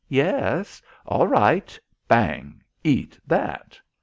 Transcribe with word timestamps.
Yes? 0.09 0.81
All 1.05 1.27
right." 1.27 1.79
Bang! 2.07 2.63
"Eat 2.83 3.19
that." 3.27 3.79